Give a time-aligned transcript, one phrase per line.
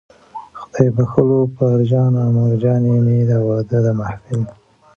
[0.59, 4.41] خدای بښلو پلارجان او مورجانې مې، د واده د محفل